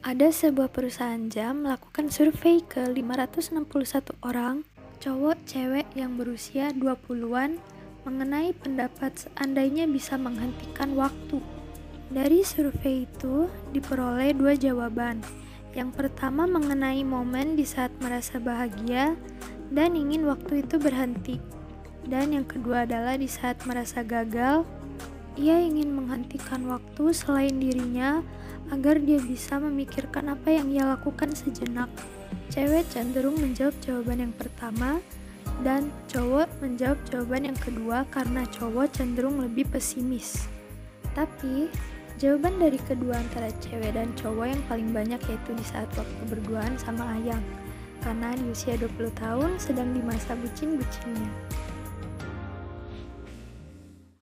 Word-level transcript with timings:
Ada 0.00 0.32
sebuah 0.32 0.72
perusahaan 0.72 1.28
jam 1.28 1.68
melakukan 1.68 2.08
survei 2.08 2.64
ke 2.64 2.88
561 2.88 4.16
orang 4.24 4.64
cowok 4.96 5.36
cewek 5.44 5.84
yang 5.92 6.16
berusia 6.16 6.72
20-an 6.72 7.60
mengenai 8.08 8.56
pendapat 8.56 9.28
seandainya 9.28 9.84
bisa 9.84 10.16
menghentikan 10.16 10.96
waktu. 10.96 11.44
Dari 12.08 12.40
survei 12.40 13.04
itu 13.04 13.52
diperoleh 13.76 14.32
dua 14.32 14.56
jawaban. 14.56 15.20
Yang 15.76 15.92
pertama 15.92 16.48
mengenai 16.48 17.04
momen 17.04 17.60
di 17.60 17.68
saat 17.68 17.92
merasa 18.00 18.40
bahagia 18.40 19.20
dan 19.68 20.00
ingin 20.00 20.24
waktu 20.24 20.64
itu 20.64 20.80
berhenti. 20.80 21.36
Dan 22.08 22.32
yang 22.32 22.48
kedua 22.48 22.88
adalah 22.88 23.20
di 23.20 23.28
saat 23.28 23.60
merasa 23.68 24.00
gagal, 24.00 24.64
ia 25.36 25.60
ingin 25.60 25.92
menghentikan 25.92 26.64
waktu 26.72 27.12
selain 27.12 27.60
dirinya 27.60 28.24
agar 28.70 29.02
dia 29.02 29.18
bisa 29.18 29.58
memikirkan 29.58 30.30
apa 30.30 30.54
yang 30.54 30.70
ia 30.70 30.86
lakukan 30.86 31.34
sejenak. 31.34 31.90
Cewek 32.50 32.86
cenderung 32.90 33.38
menjawab 33.38 33.74
jawaban 33.82 34.26
yang 34.26 34.34
pertama, 34.34 34.98
dan 35.60 35.92
cowok 36.08 36.48
menjawab 36.64 36.98
jawaban 37.12 37.52
yang 37.52 37.58
kedua 37.58 38.08
karena 38.08 38.48
cowok 38.48 38.90
cenderung 38.96 39.38
lebih 39.42 39.68
pesimis. 39.68 40.48
Tapi, 41.12 41.68
jawaban 42.16 42.56
dari 42.56 42.78
kedua 42.80 43.18
antara 43.20 43.52
cewek 43.60 43.92
dan 43.92 44.08
cowok 44.16 44.46
yang 44.50 44.62
paling 44.70 44.90
banyak 44.94 45.20
yaitu 45.20 45.50
di 45.52 45.64
saat 45.66 45.90
waktu 45.98 46.22
berduaan 46.32 46.74
sama 46.80 47.04
ayang, 47.20 47.42
karena 48.00 48.32
di 48.38 48.44
usia 48.48 48.78
20 48.78 49.10
tahun 49.20 49.50
sedang 49.60 49.92
di 49.92 50.00
masa 50.00 50.32
bucin-bucinnya. 50.38 51.30